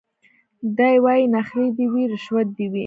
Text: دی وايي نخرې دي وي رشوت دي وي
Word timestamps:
دی 0.77 0.95
وايي 1.03 1.25
نخرې 1.33 1.67
دي 1.77 1.85
وي 1.93 2.03
رشوت 2.13 2.47
دي 2.55 2.65
وي 2.71 2.79